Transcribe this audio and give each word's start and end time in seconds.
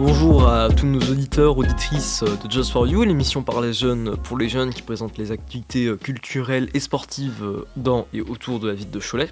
Bonjour 0.00 0.48
à 0.48 0.68
tous 0.68 0.86
nos 0.86 1.00
auditeurs, 1.00 1.58
auditrices 1.58 2.22
de 2.22 2.48
Just 2.48 2.70
for 2.70 2.86
You, 2.86 3.02
l'émission 3.02 3.42
par 3.42 3.60
les 3.60 3.72
jeunes 3.72 4.16
pour 4.16 4.38
les 4.38 4.48
jeunes 4.48 4.72
qui 4.72 4.82
présente 4.82 5.18
les 5.18 5.32
activités 5.32 5.92
culturelles 6.00 6.68
et 6.72 6.78
sportives 6.78 7.44
dans 7.76 8.06
et 8.14 8.20
autour 8.20 8.60
de 8.60 8.68
la 8.68 8.74
ville 8.74 8.90
de 8.90 9.00
Cholet. 9.00 9.28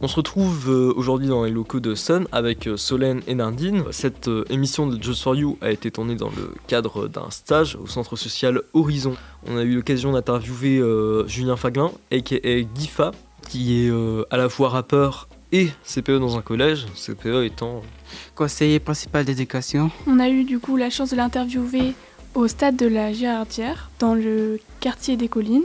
On 0.00 0.08
se 0.08 0.16
retrouve 0.16 0.70
euh, 0.70 0.94
aujourd'hui 0.96 1.26
dans 1.26 1.44
les 1.44 1.50
locaux 1.50 1.80
de 1.80 1.94
Sun 1.94 2.28
avec 2.32 2.66
euh, 2.66 2.76
Solène 2.78 3.20
et 3.26 3.34
Nardine. 3.34 3.82
Cette 3.90 4.28
euh, 4.28 4.44
émission 4.48 4.86
de 4.86 5.02
Just 5.02 5.22
for 5.22 5.34
You 5.34 5.58
a 5.60 5.70
été 5.70 5.90
tournée 5.90 6.14
dans 6.14 6.30
le 6.30 6.54
cadre 6.66 7.06
d'un 7.06 7.28
stage 7.30 7.76
au 7.76 7.86
centre 7.86 8.16
social 8.16 8.62
Horizon. 8.72 9.16
On 9.46 9.58
a 9.58 9.64
eu 9.64 9.74
l'occasion 9.74 10.12
d'interviewer 10.12 10.82
Julien 11.26 11.56
Faglin, 11.56 11.90
aka 12.10 12.38
Gifa, 12.74 13.10
qui 13.48 13.86
est 13.86 13.92
à 14.30 14.36
la 14.36 14.48
fois 14.48 14.68
rappeur 14.68 15.27
et 15.52 15.68
CPE 15.84 16.18
dans 16.18 16.36
un 16.36 16.42
collège, 16.42 16.86
CPE 16.94 17.44
étant 17.44 17.82
conseiller 18.34 18.80
principal 18.80 19.24
d'éducation. 19.24 19.90
On 20.06 20.18
a 20.18 20.28
eu 20.28 20.44
du 20.44 20.58
coup 20.58 20.76
la 20.76 20.90
chance 20.90 21.10
de 21.10 21.16
l'interviewer 21.16 21.94
au 22.34 22.46
stade 22.48 22.76
de 22.76 22.86
la 22.86 23.12
Gérardière, 23.12 23.90
dans 23.98 24.14
le 24.14 24.60
quartier 24.80 25.16
des 25.16 25.28
collines 25.28 25.64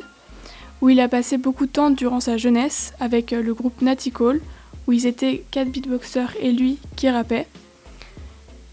où 0.83 0.89
il 0.89 0.99
a 0.99 1.07
passé 1.07 1.37
beaucoup 1.37 1.65
de 1.65 1.71
temps 1.71 1.91
durant 1.91 2.19
sa 2.19 2.35
jeunesse 2.35 2.93
avec 2.99 3.31
euh, 3.31 3.41
le 3.41 3.53
groupe 3.53 3.81
Natty 3.81 4.11
Call, 4.11 4.41
où 4.85 4.91
ils 4.91 5.05
étaient 5.05 5.45
quatre 5.49 5.69
beatboxers 5.69 6.35
et 6.41 6.51
lui 6.51 6.77
qui 6.97 7.09
rappait. 7.09 7.47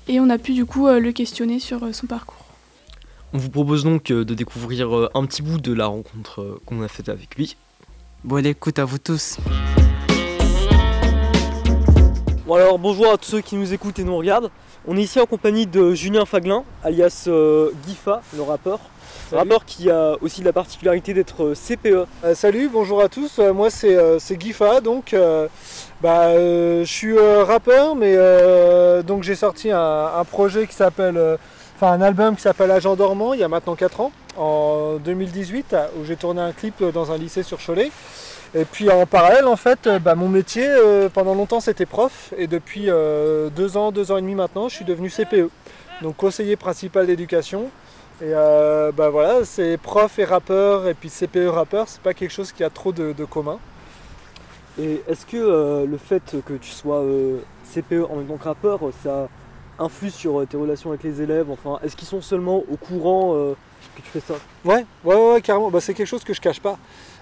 Et 0.09 0.19
on 0.19 0.29
a 0.29 0.37
pu 0.37 0.53
du 0.53 0.67
coup 0.67 0.89
euh, 0.89 0.99
le 0.99 1.13
questionner 1.13 1.61
sur 1.61 1.85
euh, 1.85 1.93
son 1.93 2.09
parcours. 2.09 2.45
On 3.33 3.39
vous 3.39 3.49
propose 3.49 3.85
donc 3.85 4.07
de 4.07 4.35
découvrir 4.35 5.09
un 5.15 5.25
petit 5.25 5.41
bout 5.41 5.61
de 5.61 5.73
la 5.73 5.87
rencontre 5.87 6.61
qu'on 6.67 6.83
a 6.83 6.89
faite 6.89 7.09
avec 7.09 7.37
lui. 7.37 7.57
Bonne 8.25 8.45
écoute 8.45 8.81
à 8.81 8.85
vous 8.85 8.99
tous. 8.99 9.37
Bon 12.51 12.57
alors 12.57 12.81
bonjour 12.81 13.13
à 13.13 13.17
tous 13.17 13.31
ceux 13.31 13.41
qui 13.43 13.55
nous 13.55 13.73
écoutent 13.73 14.01
et 14.01 14.03
nous 14.03 14.17
regardent. 14.17 14.51
On 14.85 14.97
est 14.97 15.03
ici 15.03 15.21
en 15.21 15.27
compagnie 15.27 15.69
de 15.69 15.95
Julien 15.95 16.25
Faglin, 16.25 16.65
alias 16.83 17.29
Gifa, 17.87 18.23
le 18.35 18.43
rappeur. 18.43 18.81
Rapport 19.31 19.65
qui 19.65 19.89
a 19.89 20.17
aussi 20.21 20.43
la 20.43 20.53
particularité 20.53 21.15
d'être 21.15 21.45
euh, 21.45 21.55
CPE. 21.55 22.09
Euh, 22.25 22.35
salut, 22.35 22.69
bonjour 22.69 23.01
à 23.03 23.09
tous. 23.09 23.39
Euh, 23.39 23.53
moi 23.53 23.71
c'est 23.71 24.41
Gifa, 24.41 24.81
donc 24.81 25.15
bah, 26.03 26.35
je 26.35 26.83
suis 26.85 27.17
rappeur, 27.17 27.95
mais 27.95 28.17
donc 29.05 29.23
j'ai 29.23 29.37
sorti 29.37 29.71
un, 29.71 30.25
projet 30.29 30.67
qui 30.67 30.75
s'appelle, 30.75 31.39
enfin 31.77 31.93
un 31.93 32.03
album 32.03 32.35
qui 32.35 32.43
s'appelle 32.43 32.73
Agent 32.73 32.97
dormant 32.97 33.33
il 33.33 33.39
y 33.39 33.45
a 33.45 33.49
maintenant 33.49 33.77
4 33.77 34.01
ans, 34.01 34.11
en 34.41 34.97
2018, 34.97 35.77
où 35.97 36.05
j'ai 36.05 36.17
tourné 36.17 36.41
un 36.41 36.53
clip 36.53 36.83
dans 36.93 37.13
un 37.13 37.19
lycée 37.19 37.43
sur 37.43 37.59
Cholet. 37.65 37.93
Et 38.55 38.65
puis 38.65 38.91
en 38.91 39.07
parallèle, 39.07 39.47
en 39.47 39.57
fait, 39.57 39.89
bah, 40.03 40.17
mon 40.17 40.29
métier 40.29 40.69
pendant 41.15 41.35
longtemps 41.35 41.61
c'était 41.61 41.87
prof, 41.87 42.35
et 42.37 42.49
depuis 42.49 42.87
deux 42.87 43.77
ans, 43.77 43.93
deux 43.93 44.11
ans 44.11 44.17
et 44.17 44.23
demi 44.23 44.35
maintenant, 44.35 44.69
je 44.69 44.75
suis 44.75 44.85
devenu 44.85 45.09
CPE, 45.09 45.51
donc 46.03 46.17
conseiller 46.17 46.57
principal 46.57 47.07
d'éducation. 47.07 47.71
Et 48.23 48.35
euh, 48.35 48.93
bah 48.93 49.09
voilà, 49.09 49.47
c'est 49.47 49.79
prof 49.79 50.19
et 50.19 50.27
rappeur, 50.27 50.87
et 50.87 50.93
puis 50.93 51.09
CPE 51.09 51.49
rappeur, 51.49 51.89
c'est 51.89 52.03
pas 52.03 52.13
quelque 52.13 52.33
chose 52.33 52.53
qui 52.53 52.63
a 52.63 52.69
trop 52.69 52.93
de, 52.93 53.25
commun. 53.25 53.59
Et 54.79 55.03
est-ce 55.09 55.25
que 55.25 55.39
euh, 55.39 55.87
le 55.87 55.97
fait 55.97 56.37
que 56.45 56.53
tu 56.53 56.71
sois 56.71 57.01
euh, 57.01 57.39
CPE 57.73 58.05
en 58.11 58.23
tant 58.23 58.37
que 58.37 58.45
rappeur, 58.45 58.81
ça 59.03 59.29
influe 59.81 60.11
sur 60.11 60.47
tes 60.47 60.57
relations 60.57 60.91
avec 60.91 61.03
les 61.03 61.21
élèves 61.23 61.51
Enfin, 61.51 61.81
est-ce 61.83 61.97
qu'ils 61.97 62.09
sont 62.09 62.21
seulement 62.21 62.63
au 62.71 62.77
courant 62.77 63.35
que 63.97 64.03
tu 64.03 64.11
fais 64.11 64.21
ça? 64.21 64.35
Ouais, 64.65 64.85
ouais, 65.05 65.33
ouais, 65.33 65.41
carrément. 65.41 65.71
Bah, 65.71 65.81
c'est 65.81 65.95
quelque 65.95 66.07
chose 66.07 66.25
que 66.25 66.35
je 66.35 66.41
cache 66.41 66.61
pas. 66.61 66.79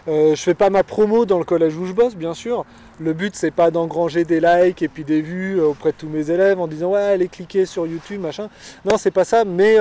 je 0.06 0.34
fais 0.36 0.54
pas 0.54 0.68
ma 0.68 0.82
promo 0.82 1.24
dans 1.24 1.38
le 1.38 1.44
collège 1.44 1.76
où 1.76 1.86
je 1.86 1.92
bosse, 1.92 2.14
bien 2.16 2.34
sûr. 2.34 2.64
Le 3.00 3.12
but, 3.12 3.34
c'est 3.36 3.50
pas 3.50 3.70
d'engranger 3.70 4.24
des 4.24 4.40
likes 4.40 4.82
et 4.82 4.88
puis 4.88 5.04
des 5.04 5.22
vues 5.22 5.60
auprès 5.60 5.92
de 5.92 5.96
tous 5.96 6.08
mes 6.08 6.30
élèves 6.30 6.60
en 6.60 6.66
disant 6.66 6.90
ouais, 6.90 7.00
allez 7.00 7.28
cliquer 7.28 7.64
sur 7.64 7.86
YouTube, 7.86 8.20
machin. 8.20 8.48
Non, 8.84 8.96
c'est 8.98 9.12
pas 9.12 9.24
ça, 9.24 9.44
mais 9.44 9.78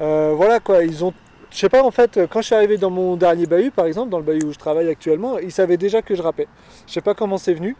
euh, 0.00 0.32
voilà 0.36 0.60
quoi, 0.60 0.84
ils 0.84 1.04
ont. 1.04 1.12
Je 1.50 1.56
sais 1.56 1.68
pas 1.68 1.82
en 1.82 1.90
fait, 1.90 2.20
quand 2.30 2.42
je 2.42 2.46
suis 2.46 2.54
arrivé 2.54 2.76
dans 2.76 2.90
mon 2.90 3.16
dernier 3.16 3.46
bahut 3.46 3.70
par 3.70 3.86
exemple, 3.86 4.10
dans 4.10 4.18
le 4.18 4.24
bahut 4.24 4.44
où 4.44 4.52
je 4.52 4.58
travaille 4.58 4.88
actuellement, 4.88 5.38
ils 5.38 5.52
savaient 5.52 5.78
déjà 5.78 6.02
que 6.02 6.14
je 6.14 6.22
rappais. 6.22 6.46
Je 6.86 6.92
sais 6.92 7.00
pas 7.00 7.14
comment 7.14 7.38
c'est 7.38 7.54
venu. 7.54 7.74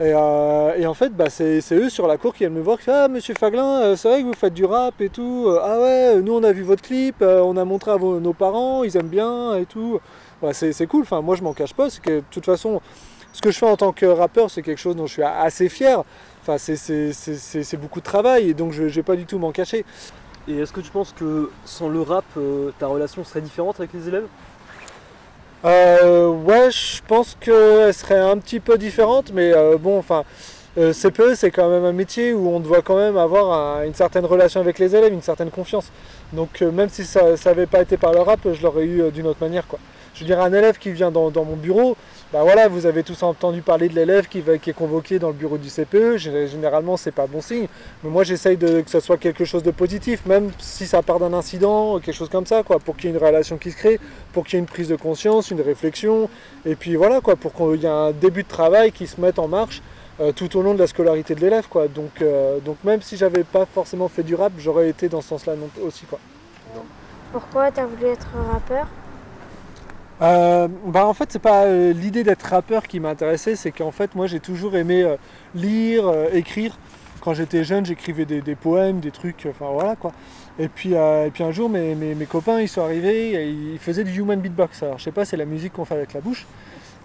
Et, 0.00 0.12
euh, 0.14 0.86
en 0.86 0.94
fait, 0.94 1.10
bah, 1.10 1.30
c'est 1.30 1.62
eux 1.72 1.88
sur 1.88 2.08
la 2.08 2.16
cour 2.16 2.32
qui 2.32 2.40
viennent 2.40 2.54
me 2.54 2.60
voir 2.60 2.78
qui 2.80 2.90
Ah, 2.90 3.08
monsieur 3.08 3.34
Faglin, 3.38 3.82
euh, 3.82 3.96
c'est 3.96 4.08
vrai 4.08 4.22
que 4.22 4.26
vous 4.26 4.32
faites 4.32 4.54
du 4.54 4.64
rap 4.64 5.00
et 5.00 5.08
tout. 5.08 5.48
Ah 5.62 5.78
ouais, 5.80 6.20
nous 6.20 6.34
on 6.34 6.42
a 6.42 6.52
vu 6.52 6.62
votre 6.62 6.82
clip, 6.82 7.22
on 7.22 7.56
a 7.56 7.64
montré 7.64 7.92
à 7.92 7.98
nos 7.98 8.32
parents, 8.32 8.82
ils 8.82 8.96
aiment 8.96 9.08
bien 9.08 9.56
et 9.56 9.66
tout. 9.66 10.00
c'est 10.52 10.86
cool, 10.86 11.02
enfin, 11.02 11.20
moi 11.20 11.36
je 11.36 11.42
m'en 11.42 11.52
cache 11.52 11.74
pas, 11.74 11.90
c'est 11.90 12.02
que 12.02 12.10
de 12.10 12.24
toute 12.30 12.44
façon, 12.44 12.80
ce 13.32 13.40
que 13.40 13.50
je 13.50 13.58
fais 13.58 13.66
en 13.66 13.76
tant 13.76 13.92
que 13.92 14.06
rappeur, 14.06 14.50
c'est 14.50 14.62
quelque 14.62 14.80
chose 14.80 14.96
dont 14.96 15.06
je 15.06 15.12
suis 15.12 15.22
assez 15.22 15.68
fier. 15.68 16.02
Enfin, 16.42 16.58
c'est 16.58 17.76
beaucoup 17.76 18.00
de 18.00 18.04
travail 18.04 18.50
et 18.50 18.54
donc 18.54 18.72
je 18.72 18.82
vais 18.84 19.02
pas 19.02 19.16
du 19.16 19.26
tout 19.26 19.38
m'en 19.38 19.52
cacher. 19.52 19.84
Et 20.48 20.58
est-ce 20.58 20.72
que 20.72 20.80
tu 20.80 20.90
penses 20.90 21.12
que 21.12 21.50
sans 21.64 21.88
le 21.88 22.00
rap, 22.02 22.24
euh, 22.36 22.70
ta 22.78 22.86
relation 22.88 23.24
serait 23.24 23.40
différente 23.40 23.78
avec 23.78 23.92
les 23.92 24.08
élèves? 24.08 24.26
Euh, 25.64 26.28
Ouais, 26.28 26.70
je 26.70 27.00
pense 27.06 27.36
qu'elle 27.40 27.94
serait 27.94 28.18
un 28.18 28.36
petit 28.38 28.58
peu 28.58 28.76
différente, 28.76 29.30
mais 29.32 29.52
euh, 29.54 29.78
bon, 29.78 29.98
enfin, 29.98 30.24
CPE, 30.76 31.34
c'est 31.36 31.50
quand 31.50 31.68
même 31.68 31.84
un 31.84 31.92
métier 31.92 32.32
où 32.32 32.48
on 32.48 32.58
doit 32.58 32.82
quand 32.82 32.96
même 32.96 33.16
avoir 33.16 33.82
une 33.84 33.94
certaine 33.94 34.24
relation 34.24 34.60
avec 34.60 34.78
les 34.78 34.96
élèves, 34.96 35.12
une 35.12 35.22
certaine 35.22 35.50
confiance. 35.50 35.92
Donc 36.32 36.62
même 36.62 36.88
si 36.88 37.04
ça 37.04 37.34
n'avait 37.44 37.66
pas 37.66 37.82
été 37.82 37.96
par 37.96 38.12
le 38.12 38.20
rap, 38.20 38.40
je 38.50 38.62
l'aurais 38.62 38.86
eu 38.86 39.10
d'une 39.12 39.26
autre 39.26 39.40
manière. 39.42 39.66
Quoi. 39.68 39.78
Je 40.22 40.26
dire, 40.26 40.40
un 40.40 40.52
élève 40.52 40.78
qui 40.78 40.92
vient 40.92 41.10
dans 41.10 41.32
mon 41.32 41.56
bureau, 41.56 41.96
bah 42.32 42.42
voilà, 42.44 42.68
vous 42.68 42.86
avez 42.86 43.02
tous 43.02 43.24
entendu 43.24 43.60
parler 43.60 43.88
de 43.88 43.94
l'élève 43.96 44.28
qui, 44.28 44.38
est 44.38 44.72
convoqué 44.72 45.18
dans 45.18 45.28
le 45.28 45.34
bureau 45.34 45.58
du 45.58 45.68
CPE. 45.68 46.16
Généralement, 46.16 46.96
c'est 46.96 47.10
pas 47.10 47.26
bon 47.26 47.40
signe. 47.40 47.66
Mais 48.04 48.10
moi, 48.10 48.22
j'essaye 48.22 48.56
que 48.56 48.84
ce 48.86 49.00
soit 49.00 49.16
quelque 49.16 49.44
chose 49.44 49.64
de 49.64 49.72
positif, 49.72 50.24
même 50.26 50.52
si 50.60 50.86
ça 50.86 51.02
part 51.02 51.18
d'un 51.18 51.32
incident, 51.32 51.98
quelque 51.98 52.14
chose 52.14 52.28
comme 52.28 52.46
ça, 52.46 52.62
quoi, 52.62 52.78
pour 52.78 52.96
qu'il 52.96 53.10
y 53.10 53.12
ait 53.12 53.16
une 53.16 53.22
relation 53.22 53.58
qui 53.58 53.72
se 53.72 53.76
crée, 53.76 53.98
pour 54.32 54.44
qu'il 54.44 54.54
y 54.54 54.56
ait 54.58 54.60
une 54.60 54.66
prise 54.66 54.88
de 54.88 54.94
conscience, 54.94 55.50
une 55.50 55.60
réflexion. 55.60 56.30
Et 56.64 56.76
puis 56.76 56.94
voilà, 56.94 57.20
quoi, 57.20 57.34
pour 57.34 57.52
qu'il 57.52 57.82
y 57.82 57.86
ait 57.86 57.88
un 57.88 58.12
début 58.12 58.44
de 58.44 58.48
travail 58.48 58.92
qui 58.92 59.08
se 59.08 59.20
mette 59.20 59.40
en 59.40 59.48
marche 59.48 59.82
euh, 60.20 60.30
tout 60.30 60.56
au 60.56 60.62
long 60.62 60.74
de 60.74 60.78
la 60.78 60.86
scolarité 60.86 61.34
de 61.34 61.40
l'élève, 61.40 61.66
quoi. 61.68 61.88
Donc, 61.88 62.22
euh, 62.22 62.60
donc 62.60 62.76
même 62.84 63.02
si 63.02 63.16
j'avais 63.16 63.42
pas 63.42 63.66
forcément 63.66 64.06
fait 64.06 64.22
du 64.22 64.36
rap, 64.36 64.52
j'aurais 64.56 64.88
été 64.88 65.08
dans 65.08 65.20
ce 65.20 65.30
sens-là 65.30 65.54
aussi, 65.84 66.06
quoi. 66.06 66.20
Pourquoi 67.32 67.72
tu 67.72 67.80
as 67.80 67.86
voulu 67.86 68.06
être 68.06 68.28
rappeur? 68.52 68.86
Euh, 70.20 70.68
bah 70.86 71.06
en 71.06 71.14
fait 71.14 71.32
c'est 71.32 71.38
pas 71.38 71.64
euh, 71.64 71.92
l'idée 71.92 72.22
d'être 72.22 72.42
rappeur 72.42 72.86
qui 72.86 73.00
m'intéressait, 73.00 73.56
c'est 73.56 73.72
qu'en 73.72 73.90
fait 73.90 74.14
moi 74.14 74.26
j'ai 74.26 74.40
toujours 74.40 74.76
aimé 74.76 75.02
euh, 75.02 75.16
lire, 75.54 76.12
écrire. 76.32 76.78
Quand 77.20 77.34
j'étais 77.34 77.62
jeune 77.62 77.86
j'écrivais 77.86 78.24
des, 78.24 78.54
poèmes, 78.56 79.00
des 79.00 79.12
trucs, 79.12 79.46
enfin 79.48 79.66
voilà 79.72 79.96
quoi. 79.96 80.12
Et 80.58 80.68
puis, 80.68 80.92
et 80.92 81.30
puis 81.32 81.44
un 81.44 81.52
jour 81.52 81.70
mes, 81.70 81.94
mes, 81.94 82.26
copains 82.26 82.60
ils 82.60 82.68
sont 82.68 82.82
arrivés, 82.82 83.34
et 83.34 83.48
ils 83.48 83.78
faisaient 83.78 84.04
du 84.04 84.12
human 84.20 84.40
beatbox. 84.40 84.82
Alors 84.82 84.98
je 84.98 85.04
sais 85.04 85.12
pas, 85.12 85.24
c'est 85.24 85.36
la 85.36 85.44
musique 85.44 85.72
qu'on 85.72 85.84
fait 85.84 85.94
avec 85.94 86.14
la 86.14 86.20
bouche. 86.20 86.46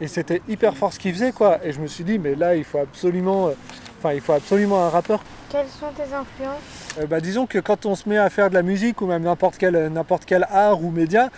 Et 0.02 0.08
c'était 0.08 0.42
hyper 0.48 0.76
fort 0.76 0.92
ce 0.92 1.00
qu'ils 1.00 1.14
faisaient 1.14 1.32
quoi. 1.32 1.60
Et 1.64 1.72
je 1.72 1.80
me 1.80 1.88
suis 1.88 2.04
dit 2.04 2.18
mais 2.18 2.34
là 2.34 2.56
il 2.56 2.64
faut 2.64 2.80
absolument, 2.80 3.52
enfin 4.00 4.14
il 4.14 4.22
faut 4.22 4.34
absolument 4.34 4.84
un 4.84 4.90
rappeur. 4.90 5.24
Quelles 5.50 5.68
sont 5.68 5.92
tes 5.96 6.14
influences? 6.14 7.08
Bah, 7.10 7.22
Disons 7.22 7.46
que 7.46 7.60
quand 7.60 7.86
on 7.86 7.96
se 7.96 8.10
met 8.10 8.18
à 8.18 8.30
faire 8.30 8.50
de 8.50 8.56
la 8.56 8.64
musique 8.64 9.02
ou 9.02 9.06
même 9.06 9.24
n'importe 9.24 9.58
quel, 9.58 9.88
n'importe 9.88 10.26
quel 10.26 10.46
art 10.50 10.84
ou 10.84 10.90
média, 10.90 11.30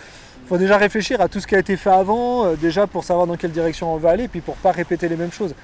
faut 0.50 0.58
déjà 0.58 0.78
réfléchir 0.78 1.20
à 1.20 1.28
tout 1.28 1.38
ce 1.38 1.46
qui 1.46 1.54
a 1.54 1.60
été 1.60 1.76
fait 1.76 1.90
avant, 1.90 2.44
euh, 2.44 2.56
déjà 2.56 2.88
pour 2.88 3.04
savoir 3.04 3.28
dans 3.28 3.36
quelle 3.36 3.52
direction 3.52 3.94
on 3.94 3.98
va 3.98 4.10
aller, 4.10 4.26
puis 4.26 4.40
pour 4.40 4.56
pas 4.56 4.72
répéter 4.72 5.08
les 5.08 5.14
mêmes 5.14 5.30
choses. 5.30 5.54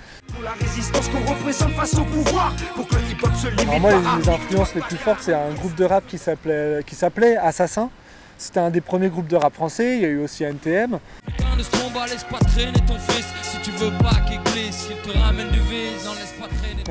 Alors 3.58 3.80
moi, 3.80 3.90
les, 3.90 4.28
influences 4.28 4.76
les 4.76 4.80
plus 4.82 4.96
fortes, 4.96 5.18
c'est 5.22 5.34
un 5.34 5.50
groupe 5.54 5.74
de 5.74 5.84
rap 5.84 6.06
qui 6.06 6.18
s'appelait, 6.18 6.84
qui 6.86 6.94
s'appelait 6.94 7.36
Assassin. 7.36 7.90
C'était 8.38 8.60
un 8.60 8.70
des 8.70 8.80
premiers 8.80 9.08
groupes 9.08 9.26
de 9.26 9.34
rap 9.34 9.54
français, 9.54 9.96
il 9.96 10.02
y 10.02 10.04
a 10.04 10.08
eu 10.08 10.20
aussi 10.20 10.44
NTM. 10.44 11.00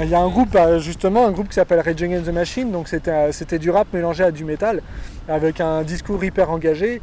Il 0.01 0.09
y 0.09 0.15
a 0.15 0.19
un 0.19 0.27
groupe, 0.27 0.53
euh, 0.56 0.80
justement, 0.80 1.27
un 1.27 1.31
groupe 1.31 1.47
qui 1.47 1.56
s'appelle 1.56 1.80
Rage 1.80 2.03
Against 2.03 2.25
the 2.25 2.33
Machine, 2.33 2.74
donc 2.74 2.89
c'était, 2.89 3.31
c'était 3.31 3.59
du 3.59 3.69
rap 3.69 3.88
mélangé 3.94 4.25
à 4.25 4.31
du 4.31 4.44
métal, 4.44 4.81
avec 5.30 5.62
un 5.62 5.83
discours 5.83 6.21
hyper 6.21 6.50
engagé. 6.50 7.01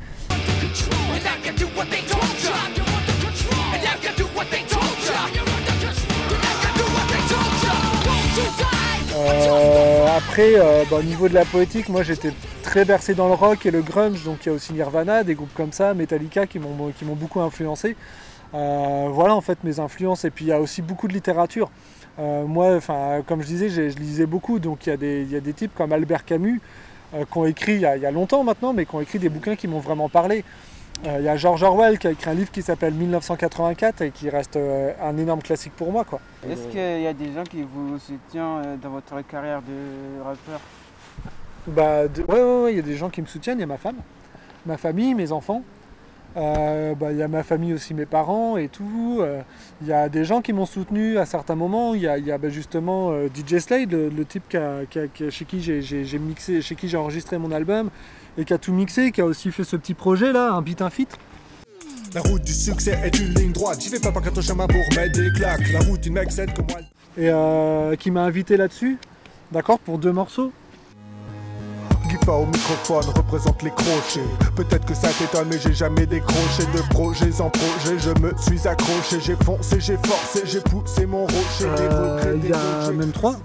Après, 10.16 10.54
euh, 10.56 10.84
bah, 10.90 10.96
au 10.98 11.02
niveau 11.02 11.28
de 11.28 11.34
la 11.34 11.44
poétique, 11.44 11.88
moi 11.88 12.02
j'étais 12.02 12.32
très 12.62 12.84
bercé 12.84 13.14
dans 13.14 13.28
le 13.28 13.34
rock 13.34 13.64
et 13.64 13.70
le 13.70 13.80
grunge, 13.80 14.24
donc 14.24 14.44
il 14.44 14.48
y 14.48 14.52
a 14.52 14.54
aussi 14.54 14.74
Nirvana, 14.74 15.24
des 15.24 15.34
groupes 15.34 15.54
comme 15.54 15.72
ça, 15.72 15.94
Metallica 15.94 16.46
qui 16.46 16.58
m'ont 16.58 16.92
beaucoup 17.14 17.40
influencé. 17.40 17.96
Euh, 18.54 19.08
voilà 19.10 19.34
en 19.34 19.40
fait 19.40 19.64
mes 19.64 19.80
influences, 19.80 20.24
et 20.26 20.30
puis 20.30 20.44
il 20.44 20.48
y 20.48 20.52
a 20.52 20.60
aussi 20.60 20.82
beaucoup 20.82 21.08
de 21.08 21.14
littérature. 21.14 21.70
moi, 22.18 22.78
comme 23.26 23.40
je 23.40 23.46
disais, 23.46 23.68
je 23.70 23.98
lisais 23.98 24.26
beaucoup, 24.26 24.58
donc 24.58 24.86
il 24.86 24.90
y 24.90 25.36
a 25.36 25.40
des 25.40 25.52
types 25.54 25.74
comme 25.74 25.92
Albert 25.92 26.24
Camus 26.26 26.60
qui 27.12 27.38
ont 27.38 27.46
écrit 27.46 27.74
il 27.74 27.80
y, 27.80 27.86
a, 27.86 28.10
longtemps 28.10 28.44
maintenant, 28.44 28.72
mais 28.74 28.84
qui 28.84 28.94
ont 28.94 29.00
écrit 29.00 29.18
des 29.18 29.30
bouquins 29.30 29.56
qui 29.56 29.66
m'ont 29.66 29.80
vraiment 29.80 30.08
parlé. 30.10 30.44
Euh, 31.04 31.16
il 31.18 31.24
y 31.24 31.28
a 31.28 31.36
George 31.36 31.62
Orwell 31.64 31.98
qui 31.98 32.06
a 32.06 32.10
écrit 32.12 32.30
un 32.30 32.34
livre 32.34 32.50
qui 32.52 32.62
s'appelle 32.62 32.94
1984 32.94 34.02
et 34.02 34.10
qui 34.10 34.30
reste 34.30 34.56
euh, 34.56 34.92
un 35.02 35.16
énorme 35.16 35.42
classique 35.42 35.72
pour 35.76 35.90
moi. 35.90 36.06
Est-ce 36.48 36.68
qu'il 36.68 37.02
y 37.02 37.06
a 37.06 37.12
des 37.12 37.32
gens 37.32 37.42
qui 37.42 37.62
vous 37.62 37.98
soutiennent 37.98 38.62
euh, 38.64 38.76
dans 38.76 38.90
votre 38.90 39.20
carrière 39.22 39.62
de 39.62 40.22
rappeur? 40.22 40.60
Bah, 41.66 42.02
ouais, 42.28 42.42
ouais, 42.42 42.72
il 42.72 42.76
y 42.76 42.78
a 42.78 42.82
des 42.82 42.96
gens 42.96 43.10
qui 43.10 43.20
me 43.20 43.26
soutiennent, 43.26 43.58
il 43.58 43.62
y 43.62 43.64
a 43.64 43.66
ma 43.66 43.78
femme, 43.78 43.96
ma 44.64 44.76
famille, 44.76 45.14
mes 45.14 45.32
enfants. 45.32 45.62
Euh, 46.36 46.94
bah, 46.94 47.12
il 47.12 47.18
y 47.18 47.22
a 47.22 47.28
ma 47.28 47.42
famille 47.42 47.74
aussi, 47.74 47.94
mes 47.94 48.06
parents 48.06 48.56
et 48.56 48.68
tout. 48.68 49.18
Euh, 49.20 49.42
il 49.82 49.88
y 49.88 49.92
a 49.92 50.08
des 50.08 50.24
gens 50.24 50.40
qui 50.40 50.52
m'ont 50.52 50.66
soutenu 50.66 51.18
à 51.18 51.26
certains 51.26 51.54
moments. 51.54 51.94
Il 51.94 52.02
y 52.02 52.08
a, 52.08 52.38
bah, 52.38 52.48
justement 52.48 53.10
euh, 53.10 53.28
DJ 53.28 53.58
Slade, 53.58 53.92
le, 53.92 54.24
type 54.24 54.56
chez 55.30 55.44
qui 55.44 55.60
j'ai 55.60 56.18
mixé, 56.18 56.62
chez 56.62 56.74
qui 56.74 56.88
j'ai 56.88 56.96
enregistré 56.96 57.38
mon 57.38 57.52
album 57.52 57.90
et 58.38 58.44
qui 58.44 58.52
a 58.52 58.58
tout 58.58 58.72
mixé, 58.72 59.12
qui 59.12 59.20
a 59.20 59.24
aussi 59.24 59.50
fait 59.50 59.64
ce 59.64 59.76
petit 59.76 59.94
projet 59.94 60.32
là, 60.32 60.52
un 60.52 60.62
beat 60.62 60.82
un 60.82 60.90
fit. 60.90 61.08
La 62.14 62.20
route 62.20 62.42
du 62.42 62.52
succès 62.52 62.98
est 63.02 63.18
une 63.18 63.34
ligne 63.34 63.52
droite. 63.52 63.80
J'y 63.80 63.88
vais 63.88 63.98
pas 63.98 64.12
par 64.12 64.22
quatre 64.22 64.42
chemins 64.42 64.66
pour 64.66 64.82
mettre 64.96 65.18
des 65.18 65.32
claques. 65.32 65.72
La 65.72 65.80
route 65.80 66.00
d'une 66.00 66.12
mec 66.12 66.28
comme 66.54 66.66
moi. 66.68 66.80
Et 67.16 67.96
qui 67.96 68.10
m'a 68.10 68.22
invité 68.22 68.56
là-dessus, 68.58 68.98
d'accord, 69.50 69.78
pour 69.78 69.98
deux 69.98 70.12
morceaux. 70.12 70.52
Gifa 72.10 72.32
au 72.32 72.44
microphone 72.44 73.04
représente 73.16 73.62
les 73.62 73.70
crochets. 73.70 74.20
Peut-être 74.54 74.84
que 74.84 74.94
ça 74.94 75.08
t'étonne, 75.08 75.48
mais 75.48 75.58
j'ai 75.58 75.72
jamais 75.72 76.04
décroché 76.04 76.64
de 76.74 76.82
projets 76.90 77.40
en 77.40 77.48
projet. 77.48 77.98
Je 77.98 78.10
me 78.20 78.32
suis 78.36 78.68
accroché, 78.68 79.20
j'ai 79.20 79.36
foncé, 79.36 79.80
j'ai 79.80 79.96
forcé, 79.96 80.42
j'ai 80.44 80.60
poussé 80.60 81.06
mon 81.06 81.22
rocher. 81.22 81.64
Euh, 81.64 82.36
il 82.42 82.50
y 82.50 82.52
a 82.52 82.90
même 82.92 83.12
trois. 83.12 83.36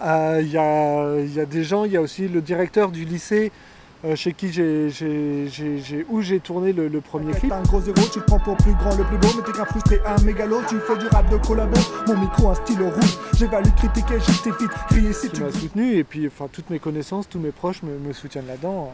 Euh, 0.00 0.40
il 0.42 0.52
y, 0.52 0.58
a, 0.58 1.18
y, 1.20 1.40
a, 1.40 1.46
des 1.46 1.64
gens, 1.64 1.84
il 1.84 1.92
y 1.92 1.96
a 1.96 2.00
aussi 2.00 2.28
le 2.28 2.40
directeur 2.40 2.90
du 2.90 3.04
lycée 3.04 3.50
euh, 3.50 3.75
chez 4.14 4.32
qui 4.32 4.52
j'ai, 4.52 6.06
où 6.08 6.20
j'ai 6.20 6.40
tourné 6.40 6.72
le, 6.72 7.00
premier 7.00 7.32
clip. 7.32 7.52
un 7.52 7.62
gros 7.62 7.80
zéro, 7.80 7.96
tu 8.12 8.20
te 8.20 8.24
prends 8.24 8.38
pour 8.38 8.56
plus 8.56 8.74
grand, 8.74 8.94
le 8.96 9.04
plus 9.04 9.18
beau, 9.18 9.28
mais 9.36 9.42
t'es 9.42 9.52
qu'un 9.52 9.64
frustré, 9.64 10.00
un 10.06 10.22
mégalo, 10.22 10.60
tu 10.68 10.76
fais 10.78 10.96
du 10.96 11.06
rap 11.08 11.28
de 11.30 11.36
collabo, 11.38 11.78
mon 12.06 12.16
micro 12.16 12.50
un 12.50 12.54
stylo 12.54 12.90
rouge, 12.90 13.18
j'évalue, 13.36 13.70
critiquer, 13.76 14.16
vite, 14.16 14.70
crier 14.88 15.12
si 15.12 15.30
tu 15.30 15.42
m'as 15.42 15.52
soutenu 15.52 15.96
et 15.96 16.04
puis 16.04 16.26
enfin 16.26 16.48
toutes 16.52 16.70
mes 16.70 16.78
connaissances, 16.78 17.28
tous 17.28 17.40
mes 17.40 17.52
proches 17.52 17.82
me, 17.82 18.12
soutiennent 18.12 18.46
là-dedans. 18.46 18.92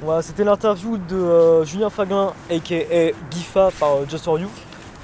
Voilà, 0.00 0.22
c'était 0.22 0.44
l'interview 0.44 0.96
de 0.96 1.16
euh, 1.16 1.64
Julien 1.64 1.90
Faglin 1.90 2.32
aka 2.50 3.12
Gifa 3.30 3.70
par 3.78 3.96
euh, 3.96 4.06
Just 4.08 4.24
For 4.24 4.38
You. 4.38 4.48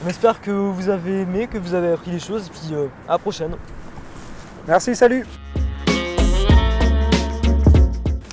On 0.05 0.09
espère 0.09 0.41
que 0.41 0.51
vous 0.53 0.89
avez 0.89 1.23
aimé, 1.23 1.49
que 1.49 1.59
vous 1.59 1.75
avez 1.75 1.93
appris 1.93 2.13
des 2.13 2.21
choses, 2.21 2.47
et 2.47 2.51
puis 2.51 2.77
à 3.09 3.13
la 3.13 3.19
prochaine. 3.19 3.57
Merci, 4.67 4.95
salut 4.95 5.27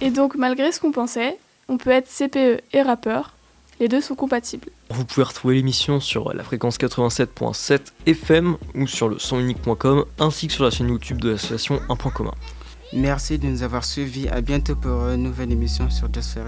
et 0.02 0.10
donc, 0.10 0.36
malgré 0.36 0.72
ce 0.72 0.80
qu'on 0.80 0.92
pensait, 0.92 1.38
on 1.70 1.78
peut 1.78 1.92
être 1.92 2.08
CPE 2.10 2.64
et 2.74 2.82
rappeur. 2.82 3.34
Les 3.80 3.88
deux 3.88 4.02
sont 4.02 4.14
compatibles. 4.14 4.68
Vous 4.92 5.06
pouvez 5.06 5.24
retrouver 5.24 5.56
l'émission 5.56 6.00
sur 6.00 6.34
la 6.34 6.44
fréquence 6.44 6.78
87.7 6.78 7.80
FM 8.06 8.58
ou 8.76 8.86
sur 8.86 9.10
le 9.10 9.18
sonunique.com 9.18 10.06
ainsi 10.20 10.48
que 10.48 10.54
sur 10.54 10.64
la 10.64 10.70
chaîne 10.70 10.90
YouTube 10.90 11.20
de 11.20 11.32
l'association 11.32 11.80
Un 11.90 11.96
Point 11.96 12.12
Commun. 12.12 12.34
Merci 12.94 13.40
de 13.40 13.48
nous 13.48 13.64
avoir 13.64 13.84
suivis. 13.84 14.28
À 14.28 14.42
bientôt 14.42 14.76
pour 14.76 15.08
une 15.08 15.24
nouvelle 15.24 15.52
émission 15.52 15.90
sur 15.90 16.14
Just 16.14 16.34
For 16.34 16.46